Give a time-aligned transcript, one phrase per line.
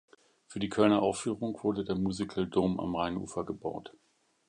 [0.47, 3.93] Für die Kölner Aufführung wurde der Musical Dome am Rheinufer gebaut.